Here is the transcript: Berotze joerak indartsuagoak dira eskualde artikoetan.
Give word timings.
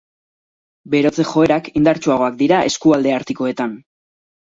Berotze 0.93 1.27
joerak 1.33 1.69
indartsuagoak 1.83 2.43
dira 2.43 2.65
eskualde 2.73 3.17
artikoetan. 3.23 3.83